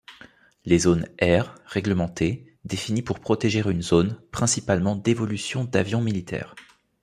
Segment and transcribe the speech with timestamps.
[0.65, 6.55] Les zones R, réglementées, définies pour protéger une zone, principalement d'évolution d'avions militaires.